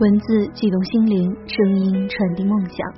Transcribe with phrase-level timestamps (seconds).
[0.00, 2.88] 文字悸动心灵，声音传递梦想。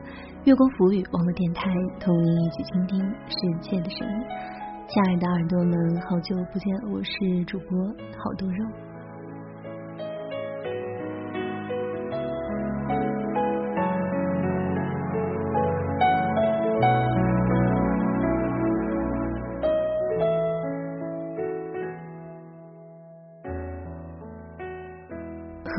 [0.44, 4.24] 月光浮语网络电台，同您一起倾听世界的声音。
[4.86, 7.76] 亲爱的耳朵们，好久不见，我是主播
[8.16, 8.91] 好多肉。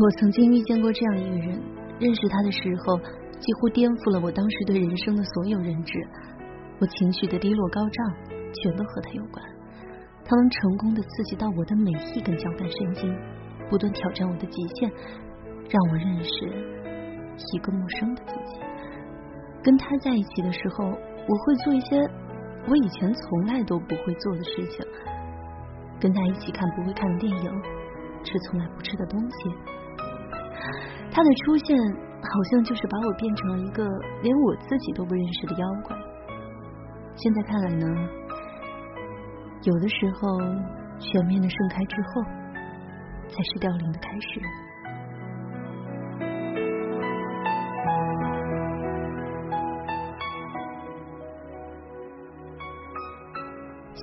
[0.01, 1.61] 我曾经遇见过这样一个人，
[1.99, 2.97] 认识他的时候，
[3.39, 5.93] 几乎颠覆了我当时对人生的所有认知。
[6.79, 8.01] 我情绪的低落高涨，
[8.51, 9.45] 全都和他有关。
[10.25, 13.15] 他能成功的刺激到我的每一根交感神经，
[13.69, 14.89] 不断挑战我的极限，
[15.69, 16.41] 让我认识
[17.53, 18.59] 一个陌生的自己。
[19.61, 22.01] 跟他在一起的时候，我会做一些
[22.67, 24.83] 我以前从来都不会做的事情。
[26.01, 27.61] 跟他一起看不会看的电影，
[28.23, 29.37] 吃从来不吃的东西。
[31.11, 31.77] 他的出现，
[32.21, 33.87] 好像就是把我变成了一个
[34.21, 35.95] 连我自己都不认识的妖怪。
[37.15, 37.85] 现在看来呢，
[39.63, 40.39] 有的时候
[40.99, 42.23] 全面的盛开之后，
[43.29, 44.62] 才是凋零的开始。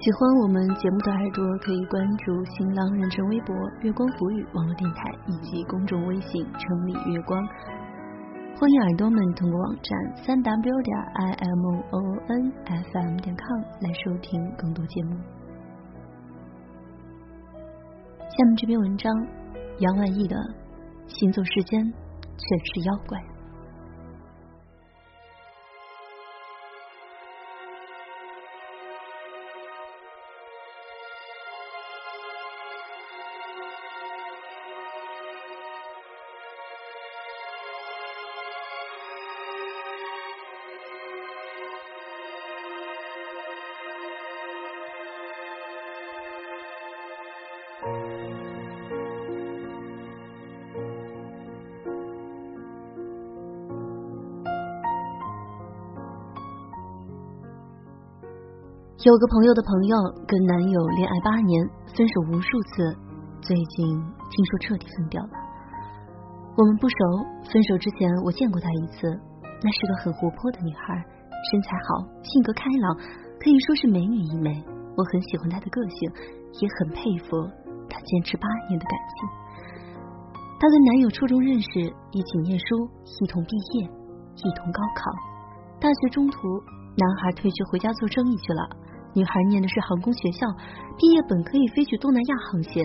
[0.00, 7.38] 喜欢我们节目的耳朵可以关注新浪认证微博“月光浮语”网络电台以及公众微信“城里月光”。
[8.56, 15.18] 欢迎耳朵们通过网站三 w 点 i m o n f m 点 com 来收听更多节目。
[18.30, 19.12] 下面这篇文章，
[19.80, 20.34] 杨万义的
[21.08, 23.18] 《行走世间全是妖怪》。
[59.02, 59.96] 有个朋友的朋友
[60.28, 61.56] 跟男友恋爱八年，
[61.96, 62.84] 分手无数次，
[63.40, 65.30] 最近听说彻底分掉了。
[66.52, 66.96] 我们不熟，
[67.48, 69.08] 分手之前我见过她一次，
[69.64, 71.00] 那是个很活泼的女孩，
[71.48, 72.92] 身材好，性格开朗，
[73.40, 74.52] 可以说是美女一枚。
[74.92, 76.12] 我很喜欢她的个性，
[76.60, 77.40] 也很佩服
[77.88, 79.16] 她坚持八年的感情。
[80.60, 82.84] 她跟男友初中认识，一起念书，
[83.24, 83.88] 一同毕业，
[84.44, 85.08] 一同高考。
[85.80, 86.36] 大学中途，
[87.00, 88.76] 男孩退学回家做生意去了。
[89.12, 90.46] 女孩念的是航空学校，
[90.96, 92.84] 毕业本可以飞去东南亚航线，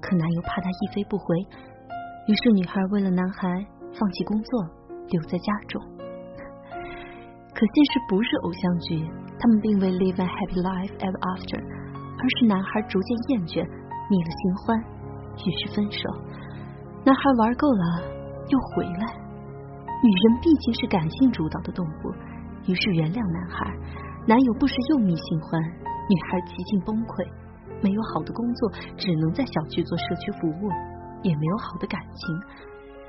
[0.00, 1.24] 可男友怕她一飞不回，
[2.28, 3.48] 于是女孩为了男孩
[3.98, 4.64] 放弃工作，
[5.08, 5.80] 留在家中。
[7.54, 9.00] 可现实不是偶像剧，
[9.38, 11.56] 他们并未 live a happy life ever after，
[12.18, 13.64] 而是男孩逐渐厌倦，
[14.10, 14.76] 腻了新欢，
[15.40, 16.04] 于是分手。
[17.04, 17.84] 男孩玩够了，
[18.48, 19.08] 又回来。
[20.02, 22.12] 女人毕竟是感性主导的动物，
[22.66, 23.72] 于是原谅男孩。
[24.24, 27.26] 男友不时又觅新欢，女孩极尽崩溃，
[27.82, 30.70] 没有好的工作，只能在小区做社区服务，
[31.26, 32.22] 也没有好的感情。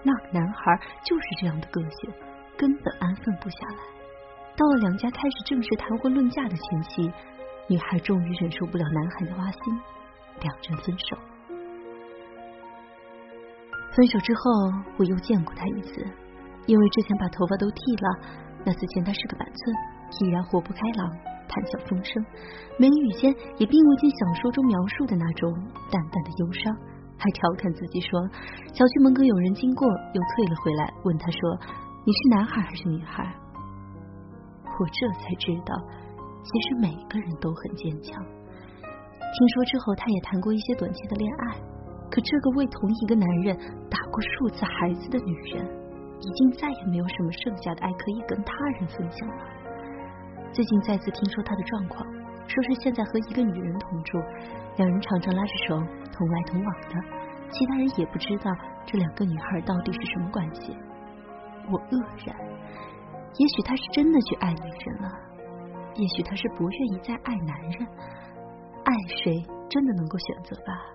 [0.02, 0.74] 那个男孩
[1.06, 2.10] 就是这样的个性，
[2.58, 3.82] 根本安分不下来。
[4.58, 7.14] 到了两家开始正式谈婚论嫁的前夕，
[7.70, 9.62] 女孩终于忍受不了男孩的挖心，
[10.42, 11.16] 两人分手。
[13.94, 14.42] 分手之后，
[14.98, 15.94] 我又见过他一次，
[16.66, 18.10] 因为之前把头发都剃了，
[18.66, 19.78] 那次见他是个板寸。
[20.22, 21.10] 依然活泼开朗，
[21.48, 22.24] 谈笑风生，
[22.78, 25.52] 眉宇间也并未见小说中描述的那种
[25.92, 26.76] 淡淡的忧伤，
[27.18, 28.20] 还调侃自己说
[28.74, 31.40] ：“小区门口有人经过，又退了回来，问他说
[32.06, 33.24] ：‘你是男孩还是女孩？’
[34.66, 35.76] 我这才知道，
[36.44, 38.24] 其实每个人都很坚强。
[38.24, 41.58] 听说之后，他也谈过一些短期的恋爱，
[42.10, 43.58] 可这个为同一个男人
[43.90, 45.66] 打过数次孩子的女人，
[46.20, 49.44] 已经再也没有什么剩下的爱可以跟他人分享了。”
[50.54, 52.06] 最近再次听说他的状况，
[52.48, 54.20] 说是现在和一个女人同住，
[54.78, 55.76] 两人常常拉着手
[56.14, 56.90] 同来同往的，
[57.50, 58.52] 其他人也不知道
[58.86, 60.78] 这两个女孩到底是什么关系。
[61.72, 62.38] 我愕然，
[63.36, 65.10] 也许他是真的去爱女人了，
[65.96, 67.88] 也许他是不愿意再爱男人，
[68.84, 70.86] 爱谁真的能够选择吧？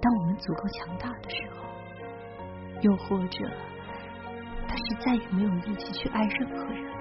[0.00, 1.66] 当我们足够强大的时候，
[2.80, 3.44] 又或者
[4.68, 6.94] 他是再也没有力气去爱任何人。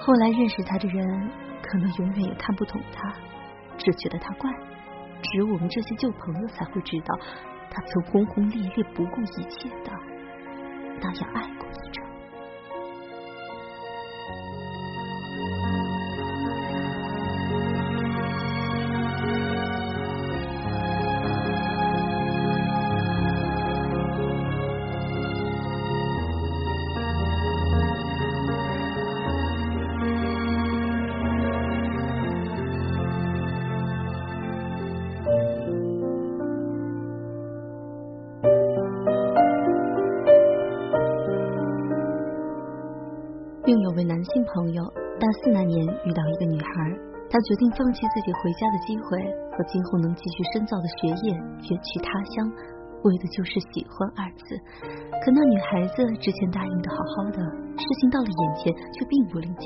[0.00, 1.30] 后来认识他的人，
[1.62, 3.12] 可能永远也看不懂他，
[3.76, 4.50] 只觉得他怪。
[5.22, 7.14] 只有我们这些旧朋友才会知道，
[7.70, 9.92] 他曾轰轰烈烈、不顾一切的
[11.00, 11.69] 那样爱过
[44.10, 44.82] 男性朋友，
[45.22, 46.68] 大四那年遇到一个女孩，
[47.30, 49.22] 他决定放弃自己回家的机会
[49.54, 52.50] 和今后能继续深造的学业，远去他乡，
[53.06, 54.58] 为的就是喜欢二字。
[55.22, 57.38] 可那女孩子之前答应的好好的，
[57.78, 59.62] 事情到了眼前却并不领情。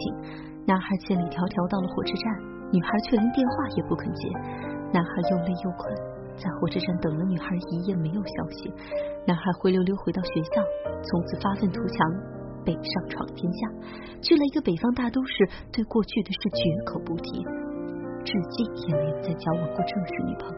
[0.69, 2.29] 男孩千里迢迢到了火车站，
[2.69, 4.29] 女孩却连电话也不肯接。
[4.93, 5.89] 男孩又累又困，
[6.37, 8.69] 在火车站等了女孩一夜没有消息。
[9.25, 10.61] 男孩灰溜溜回到学校，
[11.01, 12.44] 从此发愤图强。
[12.65, 13.69] 北上闯天下，
[14.21, 17.45] 去了一个北方大都市，对过去的事绝口不提，
[18.25, 20.57] 至今也没有再交往过正式女朋友。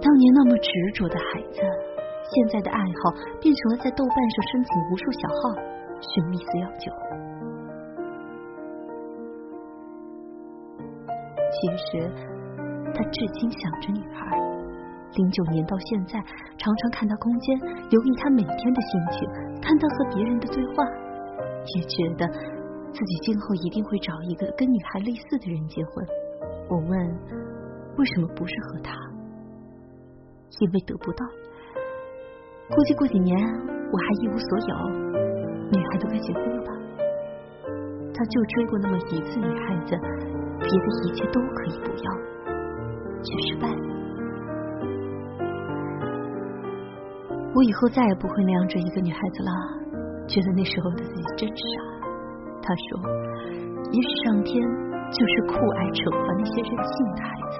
[0.00, 5.42] 当年那么执着的孩子，现在的爱好变成了在豆瓣上申请无数小号
[6.00, 6.90] 寻觅私要酒。
[11.52, 12.10] 其实，
[12.94, 14.39] 他至今想着女孩。
[15.14, 16.22] 零九年到现在，
[16.56, 19.28] 常常看他空间，留意他每天的心情，
[19.60, 20.84] 看他和别人的对话，
[21.74, 22.26] 也觉得
[22.92, 26.06] 自己今后一定会找一个跟女孩类似的人结婚。
[26.68, 26.90] 我问，
[27.96, 28.94] 为什么不是和他？
[30.60, 31.26] 因为得不到。
[32.70, 34.90] 估计过几年我还一无所有，
[35.70, 36.72] 女孩都该结婚了吧？
[38.14, 39.96] 他就追过那么一次女孩子，
[40.58, 42.12] 别的一切都可以不要，
[43.24, 43.99] 却失败了。
[47.52, 49.50] 我以后再也不会那样追一个女孩子了，
[50.28, 51.62] 觉得那时候的自己真傻。
[52.62, 53.10] 他说，
[53.90, 54.54] 也许上天
[55.10, 57.59] 就是酷爱惩罚那些任性的孩子。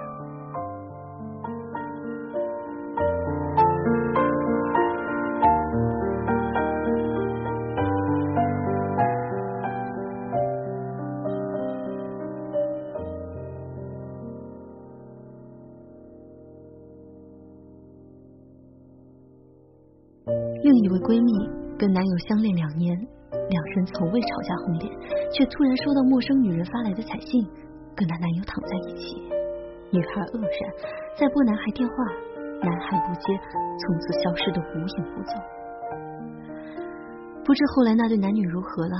[22.29, 22.95] 相恋两年，
[23.49, 24.93] 两人从未吵架红脸，
[25.33, 27.45] 却突然收到陌生女人发来的彩信，
[27.97, 29.23] 跟她男友躺在一起。
[29.91, 30.61] 女孩愕然，
[31.19, 31.95] 再拨男孩电话，
[32.63, 33.35] 男孩不接，
[33.81, 35.35] 从此消失的无影无踪。
[37.43, 38.97] 不知后来那对男女如何了，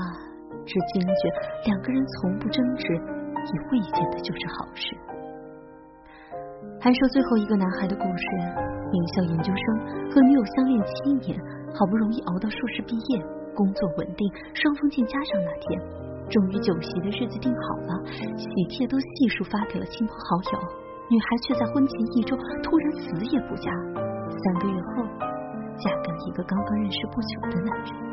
[0.65, 1.21] 只惊觉
[1.65, 4.91] 两个人从不争执，也未见的就是好事。
[6.81, 8.25] 还说最后一个男孩的故事：
[8.91, 9.65] 名校研究生
[10.11, 11.39] 和女友相恋七年，
[11.73, 13.23] 好不容易熬到硕士毕业，
[13.55, 15.81] 工作稳定，双方见家长那天，
[16.29, 18.03] 终于酒席的日子定好了，
[18.37, 20.59] 喜帖都悉数发给了亲朋好友，
[21.09, 23.71] 女孩却在婚前一周突然死也不嫁，
[24.27, 25.03] 三个月后
[25.77, 28.10] 嫁给了一个刚刚认识不久的男人。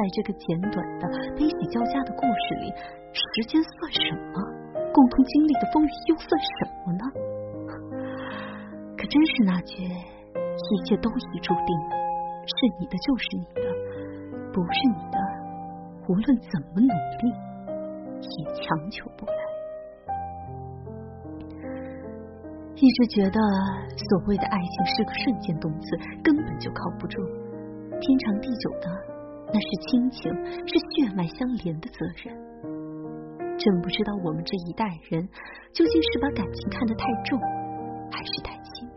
[0.00, 2.72] 在这个简短的悲喜交加的故事里，
[3.12, 4.40] 时间算什么？
[4.94, 7.04] 共同经历的风雨又算什么呢？
[8.96, 11.68] 可真是那句“一切都已注定，
[12.48, 13.68] 是你的就是你的，
[14.54, 15.20] 不是你的，
[16.08, 16.88] 无论怎么努
[17.20, 17.28] 力，
[18.22, 19.34] 也强求不来。”
[22.74, 23.38] 一直觉得
[24.08, 27.22] 所谓的爱情是个瞬间动词，根本就靠不住，
[28.00, 29.09] 天长地久的。
[29.52, 30.30] 那是亲情，
[30.66, 32.30] 是血脉相连的责任。
[33.58, 35.20] 真不知道我们这一代人
[35.74, 37.38] 究竟是把感情看得太重，
[38.10, 38.88] 还是太轻。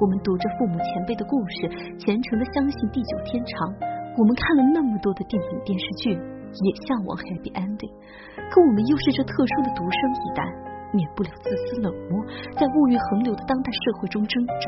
[0.00, 3.74] 我们读着父母前辈的故事，虔诚的相信地久天长。
[4.16, 7.92] 我们看了那么多的电影电视剧，也向往 happy ending。
[8.50, 10.40] 可我们又是这特殊的独生一代，
[10.92, 12.24] 免不了自私冷漠，
[12.56, 14.66] 在物欲横流的当代社会中挣扎，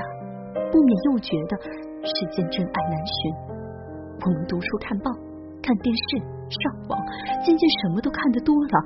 [0.73, 1.57] 不免又觉得
[2.05, 3.44] 世间真爱难寻。
[4.21, 5.11] 我们读书、看报、
[5.63, 6.19] 看电视、
[6.49, 6.99] 上网，
[7.45, 8.77] 渐渐什么都看得多了，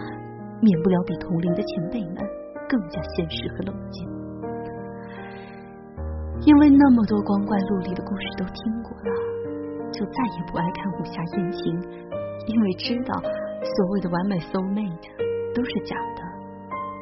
[0.61, 2.17] 免不了比同龄的前辈们
[2.69, 4.09] 更加现实和冷静。
[6.47, 9.11] 因为那么多光怪陆离的故事都听过了，
[9.93, 11.61] 就再也不爱看武侠言情，
[12.47, 15.11] 因为知道所谓的完美 soul mate
[15.55, 16.23] 都是假的，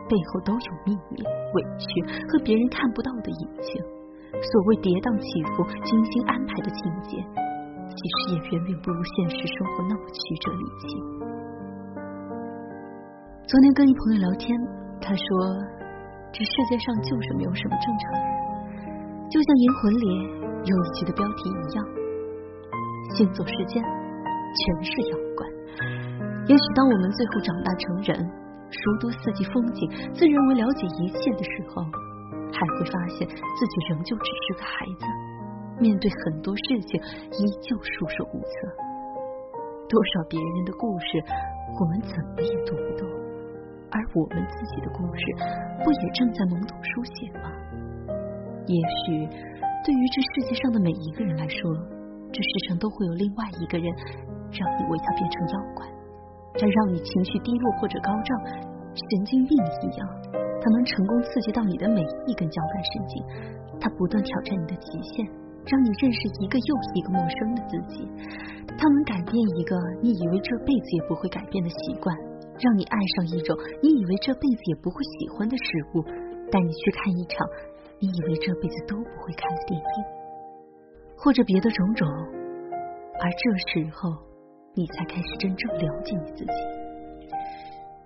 [0.08, 1.86] 背后都有秘密、委屈
[2.28, 3.80] 和别人看不到的隐情。
[4.36, 7.24] 所谓跌宕起伏、精心安排的情节，
[7.88, 10.88] 其实也远远不如现实生活那么曲折离奇。
[13.46, 14.50] 昨天跟一朋友聊天，
[15.00, 15.22] 他说
[16.34, 18.26] ：“这世界上就是没有什么正常人，
[19.30, 20.06] 就像《银魂》里
[20.66, 21.78] 有一集的标题一样，
[23.14, 25.46] 行走世间全是妖怪。
[26.50, 28.18] 也许当我们最后长大成人，
[28.70, 31.84] 熟读四季风景，自认为了解一切的时候。”
[32.46, 35.04] 还会发现自己仍旧只是个孩子，
[35.80, 37.00] 面对很多事情
[37.32, 38.48] 依旧束手无策。
[39.88, 41.06] 多少别人的故事，
[41.78, 43.06] 我们怎么也读不懂，
[43.90, 45.22] 而我们自己的故事，
[45.84, 47.52] 不也正在懵懂书写吗？
[48.66, 48.74] 也
[49.06, 49.28] 许
[49.84, 51.70] 对于这世界上的每一个人来说，
[52.32, 53.86] 这世上都会有另外一个人，
[54.50, 55.86] 让你为他变成妖怪，
[56.58, 58.30] 他让你情绪低落或者高涨，
[58.90, 59.54] 神经病
[59.86, 60.02] 一样。
[60.34, 63.22] 他能成功刺激到你的每一根交感神经，
[63.78, 65.22] 他不断挑战你的极限，
[65.66, 68.08] 让你认识一个又一个陌生的自己。
[68.78, 72.14] 它能改变一个你以为这辈子也不会改变的习惯，
[72.60, 76.02] 让你爱上一种你以为这辈子也不会喜欢的事物，
[76.52, 77.46] 带你去看一场
[77.98, 79.96] 你以为这辈子都不会看的电影，
[81.16, 82.06] 或者别的种种。
[83.18, 84.12] 而这时候，
[84.74, 86.52] 你才开始真正了解你自己。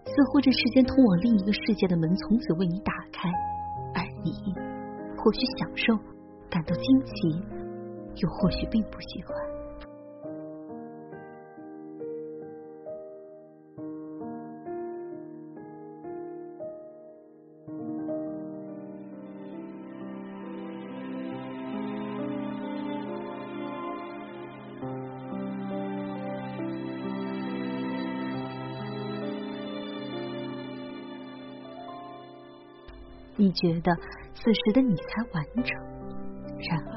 [0.06, 3.28] 似乎这世间通往另一个世界的门从此为你打开，
[3.94, 4.30] 而你
[5.18, 5.94] 或许享受，
[6.50, 7.12] 感到惊奇，
[8.16, 9.36] 又或许并不喜欢。
[33.36, 33.96] 你觉得
[34.34, 35.99] 此时的你才完整，
[36.68, 36.96] 然而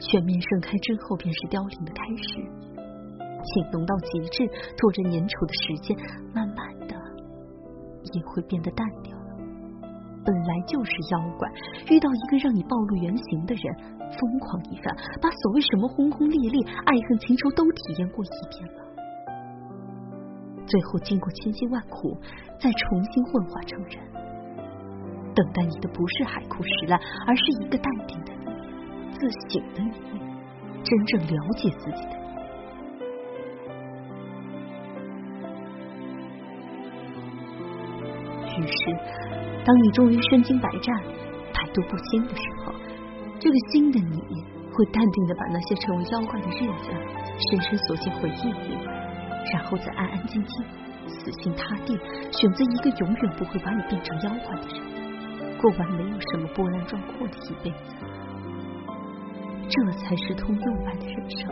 [0.00, 2.40] 全面盛开之后便是凋零的开始。
[3.46, 4.42] 情浓到极致，
[4.76, 5.94] 拖着粘稠的时间，
[6.34, 6.96] 慢慢的
[8.10, 9.38] 也会变得淡掉了。
[10.26, 11.46] 本来就是妖怪，
[11.86, 13.62] 遇到一个让你暴露原形的人，
[14.02, 14.90] 疯狂一番，
[15.22, 18.82] 把所谓什么轰轰烈烈、爱恨情仇都体验过一遍了，
[20.66, 22.18] 最后经过千辛万苦，
[22.58, 23.94] 再重新幻化成人。
[25.36, 26.98] 等待你的不是海枯石烂，
[27.28, 28.32] 而是一个淡定的、
[29.18, 30.20] 自省的你、
[30.84, 32.26] 真正了解自己的你。
[38.58, 38.78] 于是，
[39.64, 40.94] 当你终于身经百战、
[41.52, 42.72] 百毒不侵的时候，
[43.38, 44.16] 这个新的你
[44.72, 46.90] 会淡定的把那些成为妖怪的日子
[47.50, 48.78] 深深锁进回忆里，
[49.52, 50.64] 然后再安安静静、
[51.06, 51.98] 死心塌地
[52.32, 55.58] 选择一个永远不会把你变成妖怪的人。
[55.58, 57.94] 过完没有什么波澜壮阔的一辈子，
[59.68, 61.48] 这才是通用版的人生。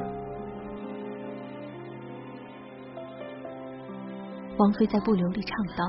[4.57, 5.85] 王菲在《不流》里唱道：“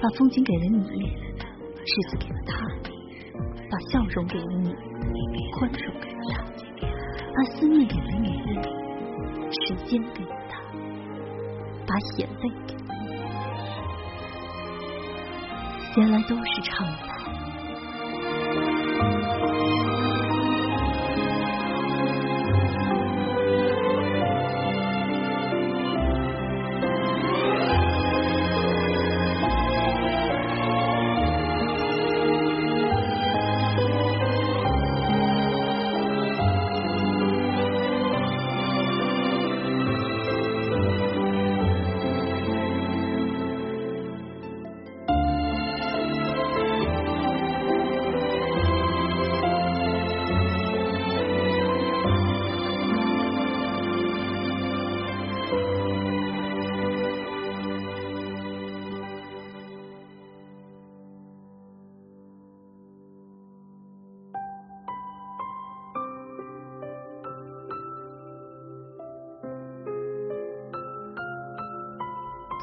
[0.00, 0.76] 把风景给了你，
[1.80, 2.52] 日子给了他；
[3.70, 4.74] 把笑容给了你，
[5.52, 6.38] 宽容给了他；
[7.34, 8.28] 把思念给了你，
[9.50, 10.60] 时间给了他；
[11.86, 13.16] 把眼泪给了你。”
[15.96, 17.17] 原来都是常态。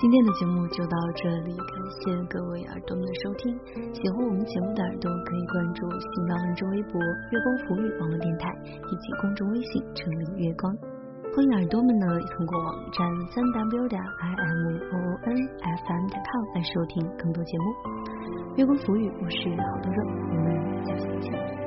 [0.05, 3.57] 今天的节目就到这里，感谢各位耳朵们的收听。
[3.91, 6.37] 喜欢我们节目的耳朵可以关注新浪
[6.69, 7.01] 微博
[7.33, 10.71] “月光浮语”网络电台以及公众微信“城里月光”。
[11.33, 12.05] 欢迎耳朵们呢
[12.37, 13.01] 通过网站
[13.33, 17.73] 三 w 点 i m o n f m 点 com 来收听更多节目。
[18.57, 21.64] 月光浮语，我是好多肉，我们下期见。